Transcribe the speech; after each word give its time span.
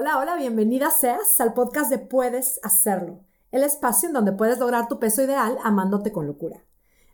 Hola, 0.00 0.16
hola, 0.20 0.36
bienvenida 0.36 0.92
seas 0.92 1.40
al 1.40 1.54
podcast 1.54 1.90
de 1.90 1.98
Puedes 1.98 2.60
Hacerlo, 2.62 3.18
el 3.50 3.64
espacio 3.64 4.06
en 4.06 4.12
donde 4.12 4.30
puedes 4.30 4.60
lograr 4.60 4.86
tu 4.86 5.00
peso 5.00 5.24
ideal 5.24 5.58
amándote 5.64 6.12
con 6.12 6.24
locura. 6.24 6.64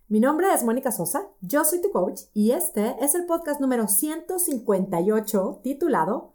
Mi 0.09 0.21
nombre 0.21 0.53
es 0.53 0.65
Mónica 0.65 0.93
Sosa, 0.93 1.27
yo 1.41 1.65
soy 1.65 1.81
tu 1.81 1.91
coach 1.91 2.25
y 2.35 2.51
este 2.51 2.95
es 3.01 3.15
el 3.15 3.25
podcast 3.25 3.59
número 3.59 3.89
158 3.89 5.61
titulado 5.63 6.35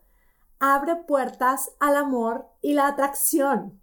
Abre 0.57 0.95
puertas 0.95 1.69
al 1.79 1.95
amor 1.95 2.47
y 2.63 2.73
la 2.73 2.87
atracción. 2.87 3.79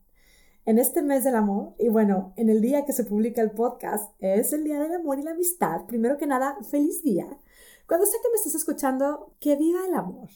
En 0.65 0.81
este 0.81 1.03
mes 1.03 1.23
del 1.23 1.37
amor, 1.37 1.75
y 1.79 1.89
bueno, 1.89 2.33
en 2.35 2.51
el 2.51 2.61
día 2.61 2.85
que 2.85 2.93
se 2.93 3.05
publica 3.05 3.43
el 3.43 3.53
podcast, 3.53 4.11
es 4.19 4.53
el 4.53 4.65
Día 4.65 4.81
del 4.81 4.93
Amor 4.93 5.21
y 5.21 5.23
la 5.23 5.31
Amistad. 5.31 5.87
Primero 5.87 6.19
que 6.19 6.27
nada, 6.27 6.59
feliz 6.69 7.01
día. 7.05 7.29
Cuando 7.87 8.07
sé 8.07 8.17
que 8.21 8.29
me 8.29 8.35
estás 8.35 8.57
escuchando, 8.57 9.35
que 9.39 9.55
viva 9.55 9.87
el 9.87 9.95
amor. 9.95 10.31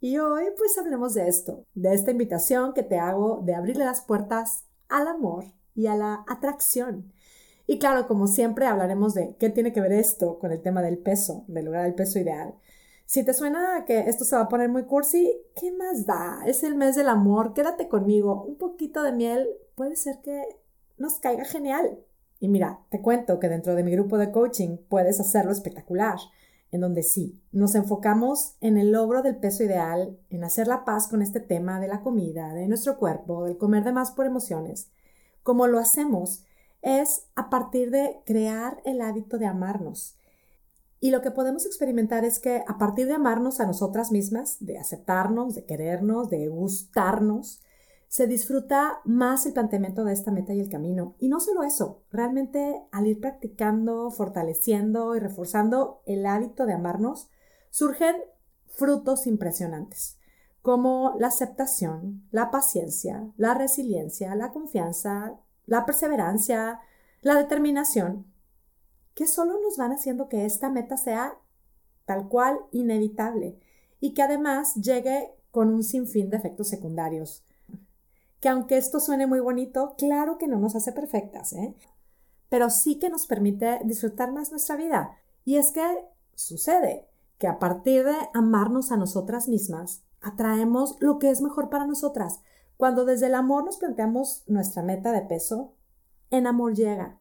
Y 0.00 0.18
hoy 0.18 0.44
pues 0.56 0.76
hablemos 0.76 1.14
de 1.14 1.28
esto, 1.28 1.64
de 1.74 1.94
esta 1.94 2.10
invitación 2.10 2.74
que 2.74 2.82
te 2.82 2.98
hago 2.98 3.42
de 3.44 3.54
abrirle 3.54 3.84
las 3.84 4.02
puertas 4.02 4.64
al 4.88 5.08
amor 5.08 5.44
y 5.74 5.86
a 5.86 5.94
la 5.94 6.24
atracción. 6.28 7.12
Y 7.66 7.78
claro, 7.78 8.06
como 8.06 8.26
siempre 8.26 8.66
hablaremos 8.66 9.14
de 9.14 9.34
qué 9.38 9.50
tiene 9.50 9.72
que 9.72 9.80
ver 9.80 9.92
esto 9.92 10.38
con 10.38 10.52
el 10.52 10.60
tema 10.60 10.82
del 10.82 10.98
peso, 10.98 11.44
de 11.48 11.62
lograr 11.62 11.86
el 11.86 11.94
peso 11.94 12.18
ideal. 12.18 12.54
Si 13.06 13.24
te 13.24 13.34
suena 13.34 13.84
que 13.86 14.00
esto 14.00 14.24
se 14.24 14.36
va 14.36 14.42
a 14.42 14.48
poner 14.48 14.68
muy 14.68 14.84
cursi, 14.84 15.32
¿qué 15.54 15.72
más 15.72 16.06
da? 16.06 16.40
Es 16.46 16.62
el 16.62 16.74
mes 16.74 16.94
del 16.96 17.08
amor, 17.08 17.54
quédate 17.54 17.88
conmigo. 17.88 18.44
Un 18.44 18.56
poquito 18.56 19.02
de 19.02 19.12
miel 19.12 19.48
puede 19.74 19.96
ser 19.96 20.20
que 20.22 20.42
nos 20.98 21.18
caiga 21.20 21.44
genial. 21.44 21.98
Y 22.38 22.48
mira, 22.48 22.80
te 22.90 23.00
cuento 23.00 23.40
que 23.40 23.48
dentro 23.48 23.74
de 23.74 23.82
mi 23.82 23.92
grupo 23.92 24.18
de 24.18 24.30
coaching 24.30 24.76
puedes 24.88 25.20
hacerlo 25.20 25.52
espectacular 25.52 26.18
en 26.70 26.80
donde 26.80 27.02
sí, 27.02 27.40
nos 27.52 27.74
enfocamos 27.74 28.56
en 28.60 28.76
el 28.76 28.92
logro 28.92 29.22
del 29.22 29.36
peso 29.36 29.62
ideal, 29.64 30.18
en 30.30 30.44
hacer 30.44 30.66
la 30.66 30.84
paz 30.84 31.08
con 31.08 31.22
este 31.22 31.40
tema 31.40 31.80
de 31.80 31.88
la 31.88 32.02
comida, 32.02 32.52
de 32.52 32.68
nuestro 32.68 32.98
cuerpo, 32.98 33.44
del 33.44 33.56
comer 33.56 33.84
de 33.84 33.92
más 33.92 34.10
por 34.10 34.26
emociones. 34.26 34.90
Como 35.42 35.66
lo 35.66 35.78
hacemos 35.78 36.44
es 36.82 37.26
a 37.34 37.50
partir 37.50 37.90
de 37.90 38.20
crear 38.24 38.80
el 38.84 39.00
hábito 39.00 39.38
de 39.38 39.46
amarnos. 39.46 40.16
Y 41.00 41.10
lo 41.10 41.20
que 41.20 41.30
podemos 41.30 41.66
experimentar 41.66 42.24
es 42.24 42.38
que 42.38 42.62
a 42.66 42.78
partir 42.78 43.06
de 43.06 43.14
amarnos 43.14 43.60
a 43.60 43.66
nosotras 43.66 44.12
mismas, 44.12 44.56
de 44.60 44.78
aceptarnos, 44.78 45.54
de 45.54 45.64
querernos, 45.64 46.30
de 46.30 46.48
gustarnos, 46.48 47.60
se 48.08 48.26
disfruta 48.26 49.00
más 49.04 49.46
el 49.46 49.52
planteamiento 49.52 50.04
de 50.04 50.12
esta 50.12 50.30
meta 50.30 50.54
y 50.54 50.60
el 50.60 50.68
camino. 50.68 51.16
Y 51.18 51.28
no 51.28 51.40
solo 51.40 51.62
eso, 51.62 52.04
realmente 52.10 52.82
al 52.92 53.06
ir 53.06 53.20
practicando, 53.20 54.10
fortaleciendo 54.10 55.16
y 55.16 55.20
reforzando 55.20 56.02
el 56.06 56.24
hábito 56.26 56.66
de 56.66 56.74
amarnos, 56.74 57.28
surgen 57.70 58.16
frutos 58.66 59.26
impresionantes, 59.26 60.18
como 60.62 61.14
la 61.18 61.28
aceptación, 61.28 62.26
la 62.30 62.50
paciencia, 62.50 63.32
la 63.36 63.54
resiliencia, 63.54 64.34
la 64.34 64.52
confianza, 64.52 65.38
la 65.64 65.84
perseverancia, 65.84 66.80
la 67.22 67.34
determinación, 67.34 68.26
que 69.14 69.26
solo 69.26 69.60
nos 69.60 69.76
van 69.76 69.92
haciendo 69.92 70.28
que 70.28 70.44
esta 70.44 70.68
meta 70.68 70.96
sea 70.96 71.38
tal 72.04 72.28
cual 72.28 72.58
inevitable 72.70 73.58
y 73.98 74.14
que 74.14 74.22
además 74.22 74.74
llegue 74.74 75.34
con 75.50 75.72
un 75.72 75.82
sinfín 75.82 76.28
de 76.28 76.36
efectos 76.36 76.68
secundarios 76.68 77.45
que 78.40 78.48
aunque 78.48 78.76
esto 78.76 79.00
suene 79.00 79.26
muy 79.26 79.40
bonito, 79.40 79.94
claro 79.96 80.38
que 80.38 80.46
no 80.46 80.58
nos 80.58 80.76
hace 80.76 80.92
perfectas, 80.92 81.52
¿eh? 81.52 81.74
pero 82.48 82.70
sí 82.70 82.98
que 82.98 83.10
nos 83.10 83.26
permite 83.26 83.80
disfrutar 83.84 84.32
más 84.32 84.50
nuestra 84.50 84.76
vida. 84.76 85.16
Y 85.44 85.56
es 85.56 85.72
que 85.72 85.84
sucede 86.34 87.08
que 87.38 87.46
a 87.46 87.58
partir 87.58 88.04
de 88.04 88.16
amarnos 88.34 88.92
a 88.92 88.96
nosotras 88.96 89.48
mismas, 89.48 90.02
atraemos 90.20 90.96
lo 91.00 91.18
que 91.18 91.30
es 91.30 91.40
mejor 91.40 91.70
para 91.70 91.86
nosotras. 91.86 92.40
Cuando 92.76 93.04
desde 93.04 93.26
el 93.26 93.34
amor 93.34 93.64
nos 93.64 93.78
planteamos 93.78 94.44
nuestra 94.46 94.82
meta 94.82 95.12
de 95.12 95.22
peso, 95.22 95.74
en 96.30 96.46
amor 96.46 96.74
llega. 96.74 97.20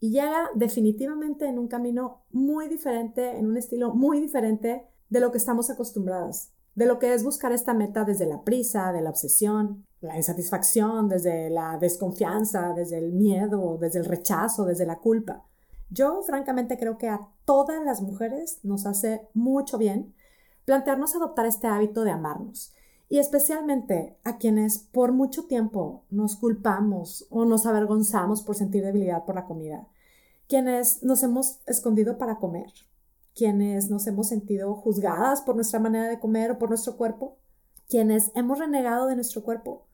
Y 0.00 0.10
llega 0.10 0.50
definitivamente 0.54 1.46
en 1.46 1.58
un 1.58 1.68
camino 1.68 2.24
muy 2.30 2.68
diferente, 2.68 3.38
en 3.38 3.46
un 3.46 3.56
estilo 3.56 3.94
muy 3.94 4.20
diferente 4.20 4.86
de 5.08 5.20
lo 5.20 5.30
que 5.30 5.38
estamos 5.38 5.70
acostumbradas, 5.70 6.52
de 6.74 6.86
lo 6.86 6.98
que 6.98 7.14
es 7.14 7.24
buscar 7.24 7.52
esta 7.52 7.72
meta 7.72 8.04
desde 8.04 8.26
la 8.26 8.42
prisa, 8.42 8.92
de 8.92 9.00
la 9.00 9.10
obsesión, 9.10 9.85
la 10.00 10.16
insatisfacción, 10.16 11.08
desde 11.08 11.50
la 11.50 11.78
desconfianza, 11.78 12.72
desde 12.74 12.98
el 12.98 13.12
miedo, 13.12 13.78
desde 13.80 14.00
el 14.00 14.04
rechazo, 14.04 14.64
desde 14.64 14.86
la 14.86 14.98
culpa. 14.98 15.44
Yo 15.88 16.22
francamente 16.22 16.78
creo 16.78 16.98
que 16.98 17.08
a 17.08 17.28
todas 17.44 17.84
las 17.84 18.02
mujeres 18.02 18.58
nos 18.62 18.86
hace 18.86 19.28
mucho 19.34 19.78
bien 19.78 20.14
plantearnos 20.64 21.14
adoptar 21.14 21.46
este 21.46 21.68
hábito 21.68 22.02
de 22.04 22.10
amarnos 22.10 22.74
y 23.08 23.18
especialmente 23.18 24.18
a 24.24 24.36
quienes 24.36 24.78
por 24.78 25.12
mucho 25.12 25.46
tiempo 25.46 26.04
nos 26.10 26.36
culpamos 26.36 27.26
o 27.30 27.44
nos 27.44 27.66
avergonzamos 27.66 28.42
por 28.42 28.56
sentir 28.56 28.84
debilidad 28.84 29.24
por 29.24 29.36
la 29.36 29.46
comida, 29.46 29.86
quienes 30.48 31.04
nos 31.04 31.22
hemos 31.22 31.60
escondido 31.66 32.18
para 32.18 32.38
comer, 32.38 32.72
quienes 33.34 33.90
nos 33.90 34.08
hemos 34.08 34.28
sentido 34.28 34.74
juzgadas 34.74 35.40
por 35.42 35.54
nuestra 35.54 35.78
manera 35.78 36.08
de 36.08 36.18
comer 36.18 36.50
o 36.50 36.58
por 36.58 36.68
nuestro 36.68 36.96
cuerpo, 36.96 37.38
quienes 37.88 38.32
hemos 38.34 38.58
renegado 38.58 39.06
de 39.06 39.14
nuestro 39.14 39.44
cuerpo 39.44 39.85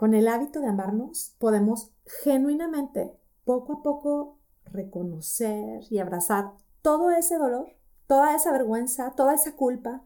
con 0.00 0.14
el 0.14 0.28
hábito 0.28 0.60
de 0.60 0.68
amarnos 0.68 1.34
podemos 1.38 1.90
genuinamente, 2.24 3.12
poco 3.44 3.74
a 3.74 3.82
poco, 3.82 4.38
reconocer 4.64 5.82
y 5.90 5.98
abrazar 5.98 6.52
todo 6.80 7.10
ese 7.10 7.36
dolor, 7.36 7.76
toda 8.06 8.34
esa 8.34 8.50
vergüenza, 8.50 9.12
toda 9.14 9.34
esa 9.34 9.56
culpa 9.56 10.02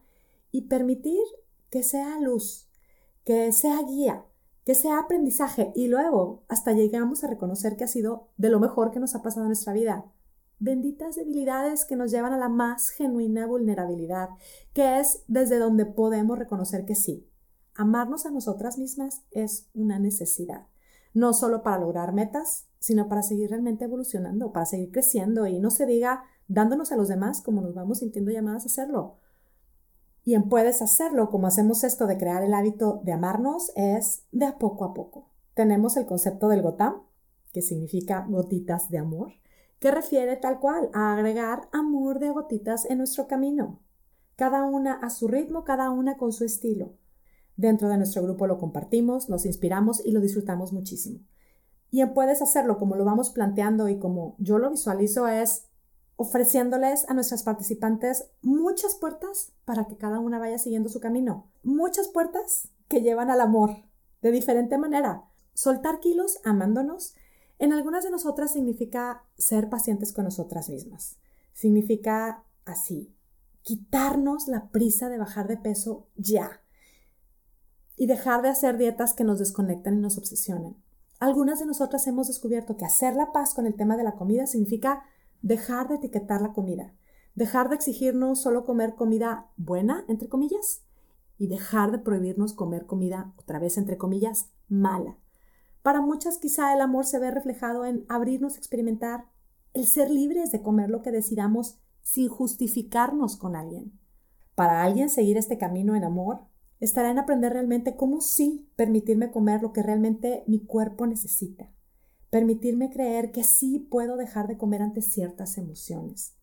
y 0.50 0.62
permitir 0.62 1.22
que 1.70 1.84
sea 1.84 2.18
luz, 2.18 2.68
que 3.24 3.52
sea 3.52 3.80
guía, 3.84 4.24
que 4.64 4.74
sea 4.74 4.98
aprendizaje 4.98 5.70
y 5.76 5.86
luego 5.86 6.42
hasta 6.48 6.72
llegamos 6.72 7.22
a 7.22 7.28
reconocer 7.28 7.76
que 7.76 7.84
ha 7.84 7.86
sido 7.86 8.30
de 8.36 8.48
lo 8.48 8.58
mejor 8.58 8.90
que 8.90 8.98
nos 8.98 9.14
ha 9.14 9.22
pasado 9.22 9.42
en 9.42 9.50
nuestra 9.50 9.74
vida. 9.74 10.06
Benditas 10.58 11.14
debilidades 11.14 11.84
que 11.84 11.94
nos 11.94 12.10
llevan 12.10 12.32
a 12.32 12.38
la 12.38 12.48
más 12.48 12.88
genuina 12.88 13.46
vulnerabilidad, 13.46 14.30
que 14.72 14.98
es 14.98 15.22
desde 15.28 15.60
donde 15.60 15.86
podemos 15.86 16.36
reconocer 16.36 16.84
que 16.84 16.96
sí, 16.96 17.28
amarnos 17.74 18.26
a 18.26 18.30
nosotras 18.30 18.78
mismas 18.78 19.22
es 19.30 19.68
una 19.74 19.98
necesidad, 19.98 20.66
no 21.12 21.32
solo 21.32 21.62
para 21.62 21.78
lograr 21.78 22.12
metas, 22.12 22.66
sino 22.78 23.08
para 23.08 23.22
seguir 23.22 23.50
realmente 23.50 23.84
evolucionando, 23.84 24.52
para 24.52 24.66
seguir 24.66 24.90
creciendo 24.92 25.46
y 25.46 25.58
no 25.58 25.70
se 25.70 25.86
diga 25.86 26.24
dándonos 26.48 26.92
a 26.92 26.96
los 26.96 27.08
demás 27.08 27.42
como 27.42 27.62
nos 27.62 27.74
vamos 27.74 27.98
sintiendo 27.98 28.30
llamadas 28.30 28.64
a 28.64 28.66
hacerlo. 28.66 29.18
Y 30.24 30.34
en 30.34 30.48
puedes 30.48 30.80
hacerlo 30.82 31.30
como 31.30 31.46
hacemos 31.46 31.84
esto 31.84 32.06
de 32.06 32.16
crear 32.16 32.42
el 32.42 32.54
hábito 32.54 33.00
de 33.04 33.12
amarnos 33.12 33.72
es 33.76 34.24
de 34.32 34.46
a 34.46 34.58
poco 34.58 34.84
a 34.84 34.94
poco. 34.94 35.30
Tenemos 35.54 35.96
el 35.96 36.06
concepto 36.06 36.48
del 36.48 36.62
gotam, 36.62 37.02
que 37.52 37.62
significa 37.62 38.26
gotitas 38.28 38.88
de 38.88 38.98
amor, 38.98 39.32
que 39.78 39.90
refiere 39.90 40.36
tal 40.36 40.60
cual 40.60 40.90
a 40.94 41.12
agregar 41.12 41.68
amor 41.72 42.18
de 42.18 42.30
gotitas 42.30 42.86
en 42.86 42.98
nuestro 42.98 43.28
camino, 43.28 43.80
cada 44.36 44.64
una 44.64 44.94
a 44.94 45.10
su 45.10 45.28
ritmo, 45.28 45.64
cada 45.64 45.90
una 45.90 46.16
con 46.16 46.32
su 46.32 46.44
estilo. 46.44 46.94
Dentro 47.56 47.88
de 47.88 47.96
nuestro 47.96 48.22
grupo 48.22 48.46
lo 48.46 48.58
compartimos, 48.58 49.28
nos 49.28 49.46
inspiramos 49.46 50.04
y 50.04 50.10
lo 50.12 50.20
disfrutamos 50.20 50.72
muchísimo. 50.72 51.20
Y 51.90 52.04
puedes 52.06 52.42
hacerlo 52.42 52.78
como 52.78 52.96
lo 52.96 53.04
vamos 53.04 53.30
planteando 53.30 53.88
y 53.88 53.98
como 53.98 54.34
yo 54.38 54.58
lo 54.58 54.70
visualizo 54.70 55.28
es 55.28 55.68
ofreciéndoles 56.16 57.08
a 57.08 57.14
nuestras 57.14 57.42
participantes 57.42 58.30
muchas 58.42 58.94
puertas 58.96 59.52
para 59.64 59.86
que 59.86 59.96
cada 59.96 60.18
una 60.18 60.38
vaya 60.38 60.58
siguiendo 60.58 60.88
su 60.88 61.00
camino. 61.00 61.48
Muchas 61.62 62.08
puertas 62.08 62.68
que 62.88 63.02
llevan 63.02 63.30
al 63.30 63.40
amor 63.40 63.70
de 64.22 64.32
diferente 64.32 64.78
manera. 64.78 65.24
Soltar 65.54 66.00
kilos 66.00 66.40
amándonos 66.44 67.14
en 67.60 67.72
algunas 67.72 68.02
de 68.02 68.10
nosotras 68.10 68.52
significa 68.52 69.24
ser 69.38 69.68
pacientes 69.68 70.12
con 70.12 70.24
nosotras 70.24 70.68
mismas. 70.68 71.18
Significa 71.52 72.44
así, 72.64 73.14
quitarnos 73.62 74.48
la 74.48 74.70
prisa 74.70 75.08
de 75.08 75.18
bajar 75.18 75.46
de 75.46 75.56
peso 75.56 76.08
ya 76.16 76.63
y 77.96 78.06
dejar 78.06 78.42
de 78.42 78.48
hacer 78.48 78.78
dietas 78.78 79.14
que 79.14 79.24
nos 79.24 79.38
desconectan 79.38 79.94
y 79.94 80.00
nos 80.00 80.18
obsesionen. 80.18 80.76
Algunas 81.20 81.60
de 81.60 81.66
nosotras 81.66 82.06
hemos 82.06 82.26
descubierto 82.26 82.76
que 82.76 82.84
hacer 82.84 83.14
la 83.14 83.32
paz 83.32 83.54
con 83.54 83.66
el 83.66 83.74
tema 83.74 83.96
de 83.96 84.04
la 84.04 84.16
comida 84.16 84.46
significa 84.46 85.04
dejar 85.42 85.88
de 85.88 85.96
etiquetar 85.96 86.40
la 86.40 86.52
comida, 86.52 86.94
dejar 87.34 87.68
de 87.68 87.76
exigirnos 87.76 88.40
solo 88.40 88.64
comer 88.64 88.94
comida 88.94 89.50
buena, 89.56 90.04
entre 90.08 90.28
comillas, 90.28 90.82
y 91.38 91.48
dejar 91.48 91.92
de 91.92 91.98
prohibirnos 91.98 92.52
comer 92.52 92.86
comida, 92.86 93.32
otra 93.38 93.58
vez, 93.58 93.78
entre 93.78 93.98
comillas, 93.98 94.50
mala. 94.68 95.18
Para 95.82 96.00
muchas 96.00 96.38
quizá 96.38 96.72
el 96.72 96.80
amor 96.80 97.04
se 97.04 97.18
ve 97.18 97.30
reflejado 97.30 97.84
en 97.84 98.06
abrirnos 98.08 98.54
a 98.54 98.58
experimentar 98.58 99.26
el 99.72 99.86
ser 99.86 100.10
libres 100.10 100.52
de 100.52 100.62
comer 100.62 100.88
lo 100.88 101.02
que 101.02 101.10
decidamos 101.10 101.78
sin 102.02 102.28
justificarnos 102.28 103.36
con 103.36 103.56
alguien. 103.56 103.98
Para 104.54 104.82
alguien 104.82 105.10
seguir 105.10 105.36
este 105.36 105.58
camino 105.58 105.96
en 105.96 106.04
amor 106.04 106.46
estará 106.80 107.10
en 107.10 107.18
aprender 107.18 107.52
realmente 107.52 107.96
cómo 107.96 108.20
sí 108.20 108.68
permitirme 108.76 109.30
comer 109.30 109.62
lo 109.62 109.72
que 109.72 109.82
realmente 109.82 110.44
mi 110.46 110.60
cuerpo 110.60 111.06
necesita. 111.06 111.72
Permitirme 112.30 112.90
creer 112.90 113.30
que 113.30 113.44
sí 113.44 113.78
puedo 113.78 114.16
dejar 114.16 114.48
de 114.48 114.56
comer 114.56 114.82
ante 114.82 115.02
ciertas 115.02 115.56
emociones. 115.56 116.36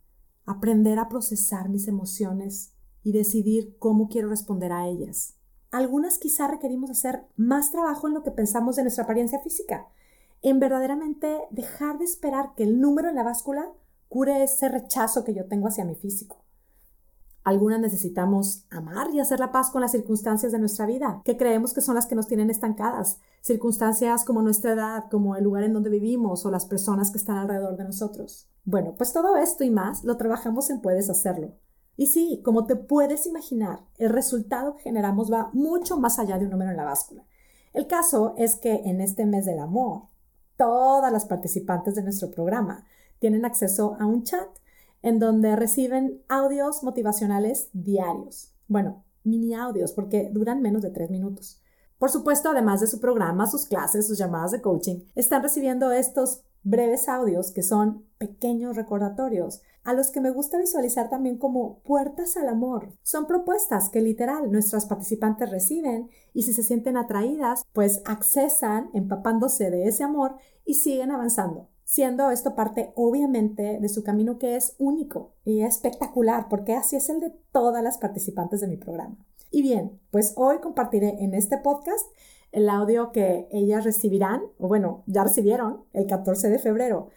Aprender 0.45 0.99
a 0.99 1.09
procesar 1.09 1.69
mis 1.69 1.87
emociones 1.87 2.73
y 3.03 3.11
decidir 3.11 3.75
cómo 3.77 4.07
quiero 4.07 4.29
responder 4.29 4.71
a 4.71 4.87
ellas. 4.87 5.35
algunas 5.71 6.17
quizá 6.17 6.47
requerimos 6.47 6.89
hacer 6.89 7.23
más 7.37 7.71
trabajo 7.71 8.07
en 8.07 8.13
lo 8.13 8.23
que 8.23 8.31
pensamos 8.31 8.75
de 8.75 8.81
nuestra 8.81 9.05
apariencia 9.05 9.39
física, 9.39 9.87
en 10.41 10.59
verdaderamente 10.59 11.39
dejar 11.49 11.97
de 11.97 12.03
esperar 12.03 12.55
que 12.55 12.63
el 12.63 12.81
número 12.81 13.07
en 13.07 13.15
la 13.15 13.23
báscula 13.23 13.71
cure 14.09 14.43
ese 14.43 14.67
rechazo 14.67 15.23
que 15.23 15.33
yo 15.33 15.45
tengo 15.45 15.69
hacia 15.69 15.85
mi 15.85 15.95
físico. 15.95 16.43
Algunas 17.43 17.79
necesitamos 17.79 18.65
amar 18.69 19.09
y 19.13 19.19
hacer 19.19 19.39
la 19.39 19.51
paz 19.51 19.71
con 19.71 19.81
las 19.81 19.91
circunstancias 19.91 20.51
de 20.51 20.59
nuestra 20.59 20.85
vida, 20.85 21.21
que 21.25 21.37
creemos 21.37 21.73
que 21.73 21.81
son 21.81 21.95
las 21.95 22.05
que 22.05 22.15
nos 22.15 22.27
tienen 22.27 22.51
estancadas. 22.51 23.19
Circunstancias 23.41 24.23
como 24.23 24.43
nuestra 24.43 24.73
edad, 24.73 25.05
como 25.09 25.35
el 25.35 25.43
lugar 25.43 25.63
en 25.63 25.73
donde 25.73 25.89
vivimos 25.89 26.45
o 26.45 26.51
las 26.51 26.65
personas 26.65 27.09
que 27.09 27.17
están 27.17 27.37
alrededor 27.37 27.77
de 27.77 27.85
nosotros. 27.85 28.47
Bueno, 28.63 28.93
pues 28.95 29.11
todo 29.11 29.37
esto 29.37 29.63
y 29.63 29.71
más 29.71 30.03
lo 30.03 30.17
trabajamos 30.17 30.69
en 30.69 30.81
Puedes 30.81 31.09
Hacerlo. 31.09 31.55
Y 31.97 32.07
sí, 32.07 32.41
como 32.45 32.65
te 32.65 32.75
puedes 32.75 33.25
imaginar, 33.25 33.81
el 33.97 34.11
resultado 34.11 34.75
que 34.75 34.83
generamos 34.83 35.31
va 35.31 35.49
mucho 35.53 35.99
más 35.99 36.19
allá 36.19 36.37
de 36.37 36.45
un 36.45 36.51
número 36.51 36.71
en 36.71 36.77
la 36.77 36.85
báscula. 36.85 37.25
El 37.73 37.87
caso 37.87 38.35
es 38.37 38.55
que 38.55 38.81
en 38.85 39.01
este 39.01 39.25
mes 39.25 39.45
del 39.45 39.59
amor, 39.59 40.03
todas 40.57 41.11
las 41.11 41.25
participantes 41.25 41.95
de 41.95 42.03
nuestro 42.03 42.29
programa 42.29 42.85
tienen 43.19 43.45
acceso 43.45 43.95
a 43.99 44.05
un 44.05 44.23
chat 44.23 44.47
en 45.01 45.19
donde 45.19 45.55
reciben 45.55 46.21
audios 46.27 46.83
motivacionales 46.83 47.69
diarios. 47.73 48.53
Bueno, 48.67 49.03
mini 49.23 49.53
audios 49.53 49.91
porque 49.93 50.29
duran 50.31 50.61
menos 50.61 50.81
de 50.81 50.91
tres 50.91 51.09
minutos. 51.09 51.61
Por 51.97 52.09
supuesto, 52.09 52.49
además 52.49 52.81
de 52.81 52.87
su 52.87 52.99
programa, 52.99 53.45
sus 53.45 53.65
clases, 53.65 54.07
sus 54.07 54.17
llamadas 54.17 54.51
de 54.51 54.61
coaching, 54.61 55.01
están 55.15 55.43
recibiendo 55.43 55.91
estos 55.91 56.41
breves 56.63 57.07
audios 57.09 57.51
que 57.51 57.63
son 57.63 58.05
pequeños 58.17 58.75
recordatorios, 58.75 59.61
a 59.83 59.93
los 59.93 60.11
que 60.11 60.21
me 60.21 60.29
gusta 60.29 60.59
visualizar 60.59 61.09
también 61.09 61.37
como 61.37 61.79
puertas 61.79 62.37
al 62.37 62.49
amor. 62.49 62.93
Son 63.01 63.25
propuestas 63.25 63.89
que 63.89 64.01
literal 64.01 64.51
nuestras 64.51 64.85
participantes 64.85 65.49
reciben 65.49 66.09
y 66.33 66.43
si 66.43 66.53
se 66.53 66.63
sienten 66.63 66.97
atraídas, 66.97 67.65
pues 67.73 68.01
accesan 68.05 68.89
empapándose 68.93 69.71
de 69.71 69.87
ese 69.87 70.03
amor 70.03 70.35
y 70.65 70.75
siguen 70.75 71.11
avanzando 71.11 71.70
siendo 71.91 72.31
esto 72.31 72.55
parte 72.55 72.93
obviamente 72.95 73.77
de 73.81 73.89
su 73.89 74.01
camino 74.01 74.39
que 74.39 74.55
es 74.55 74.75
único 74.77 75.33
y 75.43 75.59
espectacular, 75.59 76.47
porque 76.47 76.73
así 76.73 76.95
es 76.95 77.09
el 77.09 77.19
de 77.19 77.33
todas 77.51 77.83
las 77.83 77.97
participantes 77.97 78.61
de 78.61 78.69
mi 78.69 78.77
programa. 78.77 79.17
Y 79.51 79.61
bien, 79.61 79.99
pues 80.09 80.31
hoy 80.37 80.59
compartiré 80.59 81.21
en 81.21 81.33
este 81.33 81.57
podcast 81.57 82.07
el 82.53 82.69
audio 82.69 83.11
que 83.11 83.49
ellas 83.51 83.83
recibirán, 83.83 84.41
o 84.57 84.69
bueno, 84.69 85.03
ya 85.05 85.25
recibieron 85.25 85.83
el 85.91 86.07
14 86.07 86.49
de 86.49 86.59
febrero. 86.59 87.09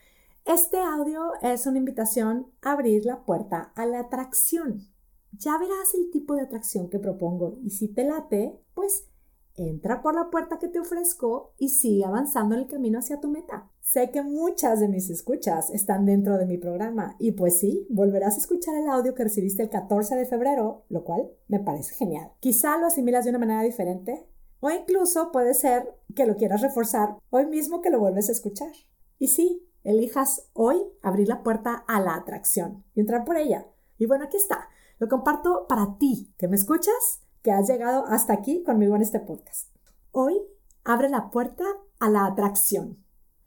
Este 0.44 0.80
audio 0.80 1.34
es 1.40 1.66
una 1.66 1.78
invitación 1.78 2.48
a 2.60 2.72
abrir 2.72 3.06
la 3.06 3.24
puerta 3.24 3.72
a 3.76 3.86
la 3.86 4.00
atracción. 4.00 4.88
Ya 5.30 5.56
verás 5.56 5.94
el 5.94 6.10
tipo 6.10 6.34
de 6.34 6.42
atracción 6.42 6.90
que 6.90 6.98
propongo 6.98 7.58
y 7.62 7.70
si 7.70 7.86
te 7.86 8.02
late, 8.02 8.58
pues 8.74 9.06
entra 9.56 10.02
por 10.02 10.14
la 10.14 10.30
puerta 10.30 10.58
que 10.58 10.68
te 10.68 10.80
ofrezco 10.80 11.52
y 11.58 11.68
sigue 11.68 12.04
avanzando 12.04 12.54
en 12.54 12.62
el 12.62 12.66
camino 12.66 12.98
hacia 12.98 13.20
tu 13.20 13.28
meta. 13.28 13.70
Sé 13.80 14.10
que 14.10 14.22
muchas 14.22 14.80
de 14.80 14.88
mis 14.88 15.10
escuchas 15.10 15.70
están 15.70 16.06
dentro 16.06 16.38
de 16.38 16.46
mi 16.46 16.58
programa 16.58 17.16
y 17.18 17.32
pues 17.32 17.58
sí, 17.60 17.86
volverás 17.90 18.34
a 18.34 18.38
escuchar 18.40 18.74
el 18.74 18.88
audio 18.88 19.14
que 19.14 19.24
recibiste 19.24 19.62
el 19.62 19.70
14 19.70 20.16
de 20.16 20.26
febrero, 20.26 20.84
lo 20.88 21.04
cual 21.04 21.30
me 21.48 21.60
parece 21.60 21.94
genial. 21.94 22.32
Quizá 22.40 22.78
lo 22.78 22.86
asimilas 22.86 23.24
de 23.24 23.30
una 23.30 23.38
manera 23.38 23.62
diferente 23.62 24.26
o 24.60 24.70
incluso 24.70 25.30
puede 25.30 25.54
ser 25.54 25.94
que 26.14 26.26
lo 26.26 26.36
quieras 26.36 26.62
reforzar 26.62 27.18
hoy 27.30 27.46
mismo 27.46 27.82
que 27.82 27.90
lo 27.90 28.00
vuelves 28.00 28.28
a 28.28 28.32
escuchar. 28.32 28.72
Y 29.18 29.28
sí, 29.28 29.68
elijas 29.82 30.48
hoy 30.54 30.82
abrir 31.02 31.28
la 31.28 31.42
puerta 31.42 31.84
a 31.86 32.00
la 32.00 32.14
atracción 32.14 32.84
y 32.94 33.00
entrar 33.00 33.24
por 33.24 33.36
ella. 33.36 33.66
Y 33.98 34.06
bueno, 34.06 34.24
aquí 34.24 34.36
está. 34.36 34.68
Lo 34.98 35.08
comparto 35.08 35.66
para 35.68 35.98
ti, 35.98 36.32
que 36.38 36.48
me 36.48 36.56
escuchas, 36.56 37.23
que 37.44 37.52
has 37.52 37.68
llegado 37.68 38.06
hasta 38.06 38.32
aquí 38.32 38.62
conmigo 38.62 38.96
en 38.96 39.02
este 39.02 39.20
podcast. 39.20 39.68
Hoy 40.12 40.34
abre 40.82 41.10
la 41.10 41.30
puerta 41.30 41.64
a 42.00 42.08
la 42.08 42.24
atracción. 42.24 43.04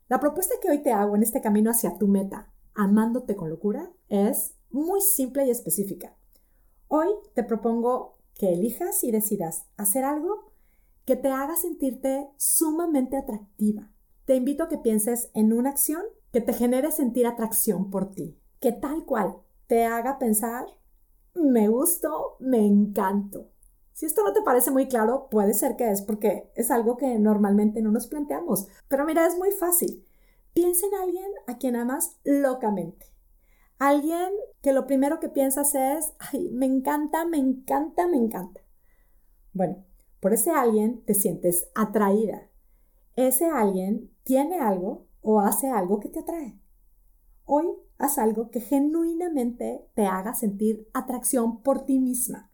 La 0.07 0.19
propuesta 0.19 0.53
que 0.61 0.69
hoy 0.69 0.83
te 0.83 0.93
hago 0.93 1.15
en 1.15 1.23
este 1.23 1.41
camino 1.41 1.71
hacia 1.71 1.97
tu 1.97 2.07
meta, 2.07 2.53
amándote 2.75 3.35
con 3.35 3.49
locura, 3.49 3.91
es 4.07 4.53
muy 4.69 5.01
simple 5.01 5.47
y 5.47 5.49
específica. 5.49 6.15
Hoy 6.87 7.07
te 7.33 7.43
propongo 7.43 8.19
que 8.35 8.53
elijas 8.53 9.03
y 9.03 9.09
decidas 9.09 9.65
hacer 9.77 10.03
algo 10.03 10.53
que 11.03 11.15
te 11.15 11.29
haga 11.29 11.55
sentirte 11.55 12.29
sumamente 12.37 13.17
atractiva. 13.17 13.91
Te 14.25 14.35
invito 14.35 14.65
a 14.65 14.69
que 14.69 14.77
pienses 14.77 15.31
en 15.33 15.51
una 15.53 15.71
acción 15.71 16.03
que 16.31 16.41
te 16.41 16.53
genere 16.53 16.91
sentir 16.91 17.25
atracción 17.25 17.89
por 17.89 18.11
ti, 18.11 18.39
que 18.59 18.73
tal 18.73 19.05
cual 19.05 19.37
te 19.65 19.85
haga 19.85 20.19
pensar, 20.19 20.67
me 21.33 21.67
gusto, 21.67 22.37
me 22.39 22.63
encanto. 22.63 23.56
Si 23.97 24.05
esto 24.05 24.21
no 24.23 24.31
te 24.31 24.43
parece 24.43 24.69
muy 24.69 24.87
claro, 24.87 25.27
puede 25.31 25.55
ser 25.55 25.75
que 25.75 25.89
es 25.89 26.03
porque 26.03 26.51
es 26.53 26.69
algo 26.69 26.97
que 26.97 27.17
normalmente 27.17 27.81
no 27.81 27.89
nos 27.89 28.05
planteamos. 28.05 28.67
Pero 28.87 29.05
mira, 29.05 29.25
es 29.25 29.35
muy 29.39 29.49
fácil. 29.49 30.05
Piensa 30.53 30.85
en 30.85 30.93
alguien 30.93 31.31
a 31.47 31.57
quien 31.57 31.75
amas 31.75 32.15
locamente. 32.23 33.07
Alguien 33.79 34.29
que 34.61 34.71
lo 34.71 34.85
primero 34.85 35.19
que 35.19 35.29
piensas 35.29 35.73
es, 35.73 36.13
ay, 36.19 36.51
me 36.51 36.67
encanta, 36.67 37.25
me 37.25 37.39
encanta, 37.39 38.05
me 38.05 38.17
encanta. 38.17 38.61
Bueno, 39.51 39.83
por 40.19 40.31
ese 40.31 40.51
alguien 40.51 41.03
te 41.03 41.15
sientes 41.15 41.67
atraída. 41.73 42.47
Ese 43.15 43.47
alguien 43.47 44.11
tiene 44.21 44.59
algo 44.59 45.07
o 45.23 45.39
hace 45.39 45.71
algo 45.71 45.99
que 45.99 46.09
te 46.09 46.19
atrae. 46.19 46.55
Hoy 47.45 47.65
haz 47.97 48.19
algo 48.19 48.51
que 48.51 48.59
genuinamente 48.59 49.89
te 49.95 50.05
haga 50.05 50.35
sentir 50.35 50.87
atracción 50.93 51.63
por 51.63 51.83
ti 51.83 51.97
misma 51.97 52.51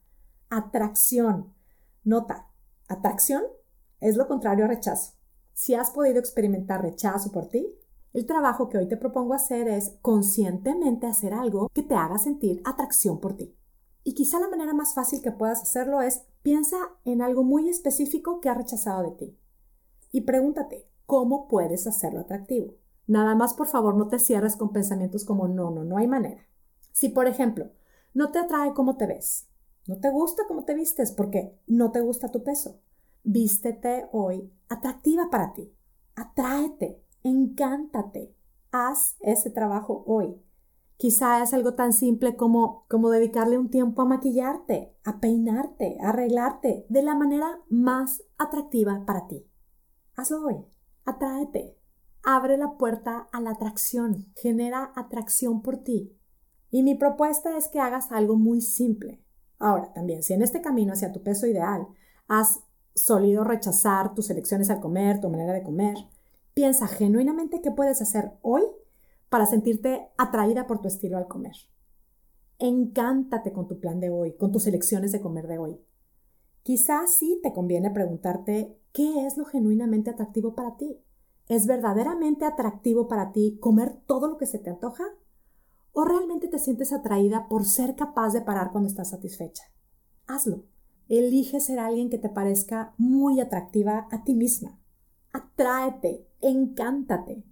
atracción. 0.57 1.53
Nota, 2.03 2.49
atracción 2.87 3.43
es 3.99 4.17
lo 4.17 4.27
contrario 4.27 4.65
a 4.65 4.67
rechazo. 4.67 5.13
Si 5.53 5.73
has 5.73 5.91
podido 5.91 6.19
experimentar 6.19 6.81
rechazo 6.81 7.31
por 7.31 7.47
ti, 7.47 7.67
el 8.13 8.25
trabajo 8.25 8.69
que 8.69 8.77
hoy 8.77 8.87
te 8.87 8.97
propongo 8.97 9.33
hacer 9.33 9.67
es 9.67 9.97
conscientemente 10.01 11.07
hacer 11.07 11.33
algo 11.33 11.69
que 11.73 11.83
te 11.83 11.95
haga 11.95 12.17
sentir 12.17 12.61
atracción 12.65 13.19
por 13.19 13.35
ti. 13.35 13.55
Y 14.03 14.13
quizá 14.13 14.39
la 14.39 14.49
manera 14.49 14.73
más 14.73 14.93
fácil 14.93 15.21
que 15.21 15.31
puedas 15.31 15.61
hacerlo 15.61 16.01
es 16.01 16.23
piensa 16.41 16.77
en 17.05 17.21
algo 17.21 17.43
muy 17.43 17.69
específico 17.69 18.41
que 18.41 18.49
ha 18.49 18.53
rechazado 18.53 19.03
de 19.03 19.11
ti. 19.11 19.39
Y 20.11 20.21
pregúntate, 20.21 20.87
¿cómo 21.05 21.47
puedes 21.47 21.87
hacerlo 21.87 22.19
atractivo? 22.19 22.75
Nada 23.07 23.33
más, 23.35 23.53
por 23.53 23.67
favor, 23.67 23.95
no 23.95 24.07
te 24.07 24.19
cierres 24.19 24.55
con 24.55 24.71
pensamientos 24.71 25.25
como 25.25 25.47
no, 25.47 25.71
no, 25.71 25.83
no 25.83 25.97
hay 25.97 26.07
manera. 26.07 26.45
Si, 26.91 27.09
por 27.09 27.27
ejemplo, 27.27 27.71
no 28.13 28.31
te 28.31 28.39
atrae 28.39 28.73
cómo 28.73 28.97
te 28.97 29.07
ves, 29.07 29.47
no 29.85 29.99
te 29.99 30.09
gusta 30.09 30.43
cómo 30.47 30.63
te 30.63 30.75
vistes 30.75 31.11
porque 31.11 31.57
no 31.67 31.91
te 31.91 31.99
gusta 31.99 32.29
tu 32.29 32.43
peso. 32.43 32.79
Vístete 33.23 34.07
hoy 34.11 34.51
atractiva 34.69 35.29
para 35.29 35.53
ti. 35.53 35.73
Atráete, 36.15 37.01
encántate. 37.23 38.33
Haz 38.71 39.17
ese 39.19 39.49
trabajo 39.49 40.03
hoy. 40.07 40.41
Quizá 40.97 41.43
es 41.43 41.53
algo 41.53 41.73
tan 41.73 41.91
simple 41.91 42.35
como, 42.37 42.85
como 42.87 43.09
dedicarle 43.09 43.57
un 43.57 43.69
tiempo 43.69 44.01
a 44.01 44.05
maquillarte, 44.05 44.95
a 45.03 45.19
peinarte, 45.19 45.97
a 46.01 46.09
arreglarte 46.09 46.85
de 46.87 47.01
la 47.03 47.15
manera 47.15 47.59
más 47.69 48.23
atractiva 48.37 49.03
para 49.05 49.27
ti. 49.27 49.45
Hazlo 50.15 50.45
hoy. 50.45 50.65
Atráete. 51.05 51.77
Abre 52.23 52.57
la 52.57 52.77
puerta 52.77 53.27
a 53.31 53.41
la 53.41 53.51
atracción. 53.51 54.27
Genera 54.35 54.93
atracción 54.95 55.61
por 55.61 55.77
ti. 55.83 56.17
Y 56.71 56.83
mi 56.83 56.95
propuesta 56.95 57.57
es 57.57 57.67
que 57.67 57.79
hagas 57.79 58.11
algo 58.11 58.35
muy 58.35 58.61
simple. 58.61 59.22
Ahora, 59.63 59.93
también, 59.93 60.23
si 60.23 60.33
en 60.33 60.41
este 60.41 60.61
camino 60.61 60.91
hacia 60.91 61.13
tu 61.13 61.23
peso 61.23 61.47
ideal 61.47 61.87
has 62.27 62.59
solido 62.93 63.45
rechazar 63.45 64.13
tus 64.13 64.29
elecciones 64.29 64.69
al 64.69 64.81
comer, 64.81 65.21
tu 65.21 65.29
manera 65.29 65.53
de 65.53 65.63
comer, 65.63 65.95
piensa 66.53 66.85
genuinamente 66.85 67.61
qué 67.61 67.71
puedes 67.71 68.01
hacer 68.01 68.33
hoy 68.41 68.63
para 69.29 69.45
sentirte 69.45 70.09
atraída 70.17 70.67
por 70.67 70.81
tu 70.81 70.89
estilo 70.89 71.17
al 71.17 71.29
comer. 71.29 71.55
Encántate 72.59 73.53
con 73.53 73.69
tu 73.69 73.79
plan 73.79 74.01
de 74.01 74.09
hoy, 74.09 74.33
con 74.33 74.51
tus 74.51 74.67
elecciones 74.67 75.13
de 75.13 75.21
comer 75.21 75.47
de 75.47 75.57
hoy. 75.57 75.79
Quizás 76.63 77.15
sí 77.15 77.39
te 77.41 77.53
conviene 77.53 77.89
preguntarte 77.89 78.77
qué 78.91 79.25
es 79.25 79.37
lo 79.37 79.45
genuinamente 79.45 80.09
atractivo 80.09 80.55
para 80.55 80.75
ti. 80.75 80.99
¿Es 81.47 81.67
verdaderamente 81.67 82.43
atractivo 82.43 83.07
para 83.07 83.31
ti 83.31 83.59
comer 83.61 83.95
todo 84.07 84.27
lo 84.27 84.37
que 84.37 84.45
se 84.45 84.59
te 84.59 84.69
antoja? 84.69 85.05
¿O 85.93 86.05
realmente 86.05 86.47
te 86.47 86.57
sientes 86.57 86.91
atraída 86.91 87.47
por 87.47 87.65
ser 87.65 87.95
capaz 87.95 88.33
de 88.33 88.41
parar 88.41 88.71
cuando 88.71 88.89
estás 88.89 89.11
satisfecha? 89.11 89.63
Hazlo. 90.27 90.63
Elige 91.07 91.59
ser 91.59 91.79
alguien 91.79 92.09
que 92.09 92.17
te 92.17 92.29
parezca 92.29 92.93
muy 92.97 93.39
atractiva 93.39 94.07
a 94.09 94.23
ti 94.23 94.33
misma. 94.33 94.79
Atráete, 95.31 96.27
encántate. 96.41 97.43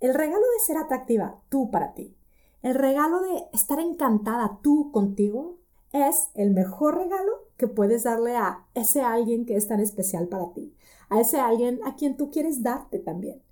El 0.00 0.14
regalo 0.14 0.40
de 0.40 0.64
ser 0.66 0.76
atractiva 0.76 1.40
tú 1.48 1.70
para 1.70 1.94
ti, 1.94 2.16
el 2.62 2.74
regalo 2.74 3.20
de 3.20 3.44
estar 3.52 3.78
encantada 3.78 4.58
tú 4.62 4.90
contigo, 4.90 5.58
es 5.92 6.30
el 6.34 6.50
mejor 6.50 6.98
regalo 6.98 7.32
que 7.56 7.68
puedes 7.68 8.02
darle 8.02 8.36
a 8.36 8.66
ese 8.74 9.00
alguien 9.02 9.46
que 9.46 9.56
es 9.56 9.68
tan 9.68 9.80
especial 9.80 10.28
para 10.28 10.52
ti, 10.52 10.74
a 11.08 11.20
ese 11.20 11.40
alguien 11.40 11.80
a 11.84 11.94
quien 11.94 12.16
tú 12.16 12.30
quieres 12.30 12.62
darte 12.62 12.98
también. 12.98 13.42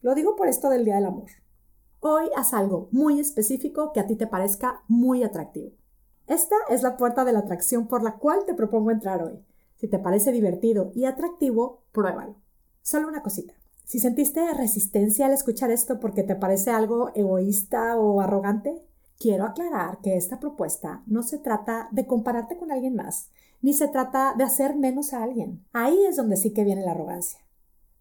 Lo 0.00 0.14
digo 0.14 0.34
por 0.34 0.48
esto 0.48 0.68
del 0.68 0.84
Día 0.84 0.96
del 0.96 1.06
Amor. 1.06 1.30
Hoy 2.04 2.24
haz 2.34 2.52
algo 2.52 2.88
muy 2.90 3.20
específico 3.20 3.92
que 3.92 4.00
a 4.00 4.08
ti 4.08 4.16
te 4.16 4.26
parezca 4.26 4.82
muy 4.88 5.22
atractivo. 5.22 5.70
Esta 6.26 6.56
es 6.68 6.82
la 6.82 6.96
puerta 6.96 7.24
de 7.24 7.32
la 7.32 7.38
atracción 7.38 7.86
por 7.86 8.02
la 8.02 8.16
cual 8.16 8.40
te 8.44 8.54
propongo 8.54 8.90
entrar 8.90 9.22
hoy. 9.22 9.38
Si 9.76 9.86
te 9.86 10.00
parece 10.00 10.32
divertido 10.32 10.90
y 10.96 11.04
atractivo, 11.04 11.84
pruébalo. 11.92 12.34
Solo 12.82 13.06
una 13.06 13.22
cosita. 13.22 13.54
Si 13.84 14.00
sentiste 14.00 14.52
resistencia 14.52 15.26
al 15.26 15.32
escuchar 15.32 15.70
esto 15.70 16.00
porque 16.00 16.24
te 16.24 16.34
parece 16.34 16.72
algo 16.72 17.12
egoísta 17.14 17.96
o 17.96 18.20
arrogante, 18.20 18.82
quiero 19.16 19.44
aclarar 19.44 19.98
que 20.00 20.16
esta 20.16 20.40
propuesta 20.40 21.04
no 21.06 21.22
se 21.22 21.38
trata 21.38 21.86
de 21.92 22.08
compararte 22.08 22.56
con 22.56 22.72
alguien 22.72 22.96
más, 22.96 23.30
ni 23.60 23.74
se 23.74 23.86
trata 23.86 24.34
de 24.36 24.42
hacer 24.42 24.74
menos 24.74 25.12
a 25.12 25.22
alguien. 25.22 25.64
Ahí 25.72 26.04
es 26.04 26.16
donde 26.16 26.36
sí 26.36 26.52
que 26.52 26.64
viene 26.64 26.84
la 26.84 26.90
arrogancia. 26.90 27.41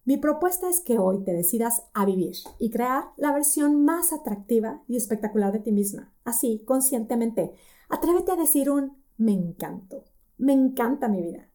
Mi 0.03 0.17
propuesta 0.17 0.67
es 0.67 0.79
que 0.79 0.98
hoy 0.98 1.24
te 1.24 1.31
decidas 1.31 1.84
a 1.93 2.05
vivir 2.05 2.36
y 2.58 2.72
crear 2.72 3.03
la 3.17 3.31
versión 3.31 3.86
más 3.86 4.12
atractiva 4.12 4.81
y 4.88 4.98
espectacular 4.98 5.51
de 5.51 5.60
ti 5.60 5.72
misma. 5.72 6.12
Así, 6.24 6.63
conscientemente, 6.65 7.51
atrévete 7.88 8.31
a 8.31 8.36
decir 8.36 8.72
un 8.72 9.03
me 9.17 9.34
encanto, 9.34 10.05
me 10.39 10.53
encanta 10.53 11.08
mi 11.08 11.22
vida. 11.22 11.48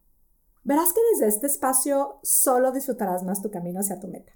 Verás 0.62 0.93
que 0.93 1.00
desde 1.12 1.26
este 1.26 1.49
espacio 1.49 2.21
solo 2.23 2.71
disfrutarás 2.71 3.25
más 3.25 3.43
tu 3.43 3.50
camino 3.50 3.81
hacia 3.81 3.99
tu 3.99 4.07
meta. 4.07 4.33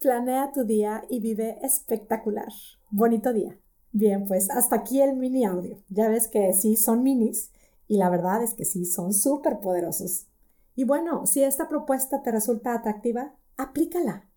Planea 0.00 0.52
tu 0.52 0.64
día 0.64 1.04
y 1.10 1.20
vive 1.20 1.58
espectacular. 1.62 2.48
Bonito 2.90 3.34
día. 3.34 3.58
Bien, 3.92 4.26
pues 4.26 4.50
hasta 4.50 4.76
aquí 4.76 5.02
el 5.02 5.16
mini 5.16 5.44
audio. 5.44 5.82
Ya 5.90 6.08
ves 6.08 6.28
que 6.28 6.52
sí 6.54 6.76
son 6.76 7.02
minis 7.02 7.50
y 7.86 7.98
la 7.98 8.08
verdad 8.08 8.42
es 8.42 8.54
que 8.54 8.64
sí 8.64 8.86
son 8.86 9.12
súper 9.12 9.60
poderosos. 9.60 10.28
Y 10.74 10.84
bueno, 10.84 11.26
si 11.26 11.42
esta 11.42 11.68
propuesta 11.68 12.22
te 12.22 12.32
resulta 12.32 12.74
atractiva, 12.74 13.34
aplícala. 13.56 14.28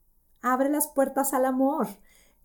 Abre 0.41 0.70
las 0.70 0.88
puertas 0.88 1.34
al 1.34 1.46
amor. 1.46 1.88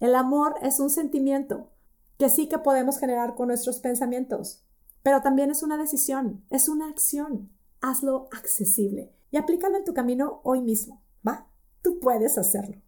El 0.01 0.15
amor 0.15 0.57
es 0.63 0.81
un 0.81 0.91
sentimiento 0.91 1.71
que 2.19 2.29
sí 2.29 2.49
que 2.49 2.59
podemos 2.59 2.99
generar 2.99 3.35
con 3.35 3.49
nuestros 3.49 3.79
pensamientos, 3.81 4.65
pero 5.03 5.23
también 5.23 5.51
es 5.51 5.63
una 5.63 5.77
decisión, 5.77 6.45
es 6.51 6.69
una 6.69 6.89
acción 6.89 7.51
hazlo 7.83 8.29
accesible 8.31 9.13
y 9.31 9.37
aplícalo 9.37 9.77
en 9.77 9.85
tu 9.85 9.93
camino 9.93 10.41
hoy 10.45 10.63
mismo, 10.63 11.03
¿va? 11.27 11.49
Tú 11.83 11.99
puedes 11.99 12.39
hacerlo. 12.39 12.81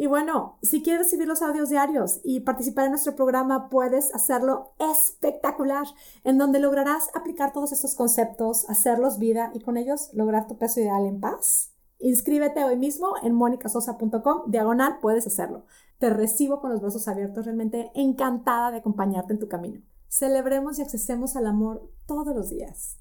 Y 0.00 0.06
bueno, 0.06 0.56
si 0.62 0.82
quieres 0.82 1.02
recibir 1.02 1.28
los 1.28 1.42
audios 1.42 1.68
diarios 1.68 2.20
y 2.24 2.40
participar 2.40 2.86
en 2.86 2.92
nuestro 2.92 3.14
programa, 3.14 3.68
puedes 3.68 4.14
hacerlo 4.14 4.72
espectacular, 4.78 5.86
en 6.24 6.38
donde 6.38 6.58
lograrás 6.58 7.10
aplicar 7.12 7.52
todos 7.52 7.70
estos 7.72 7.94
conceptos, 7.94 8.64
hacerlos 8.70 9.18
vida 9.18 9.50
y 9.52 9.60
con 9.60 9.76
ellos 9.76 10.08
lograr 10.14 10.46
tu 10.46 10.56
peso 10.56 10.80
ideal 10.80 11.04
en 11.04 11.20
paz. 11.20 11.74
Inscríbete 11.98 12.64
hoy 12.64 12.78
mismo 12.78 13.12
en 13.22 13.34
monicasosa.com, 13.34 14.50
diagonal, 14.50 15.00
puedes 15.02 15.26
hacerlo. 15.26 15.66
Te 15.98 16.08
recibo 16.08 16.62
con 16.62 16.70
los 16.70 16.80
brazos 16.80 17.06
abiertos, 17.06 17.44
realmente 17.44 17.90
encantada 17.94 18.70
de 18.70 18.78
acompañarte 18.78 19.34
en 19.34 19.38
tu 19.38 19.48
camino. 19.48 19.82
Celebremos 20.08 20.78
y 20.78 20.82
accesemos 20.82 21.36
al 21.36 21.46
amor 21.46 21.92
todos 22.06 22.34
los 22.34 22.48
días. 22.48 22.96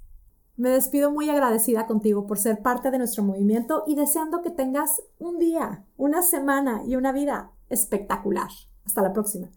Me 0.60 0.72
despido 0.72 1.10
muy 1.10 1.30
agradecida 1.30 1.88
contigo 1.88 2.28
por 2.28 2.38
ser 2.38 2.62
parte 2.62 2.92
de 2.92 2.98
nuestro 2.98 3.24
movimiento 3.24 3.86
y 3.88 3.96
deseando 3.96 4.42
que 4.42 4.50
tengas 4.50 5.02
un 5.18 5.40
día, 5.40 5.86
una 5.96 6.22
semana 6.22 6.82
y 6.86 6.98
una 6.98 7.14
vida 7.14 7.54
espectacular. 7.70 8.50
Hasta 8.84 9.02
la 9.02 9.14
próxima. 9.14 9.48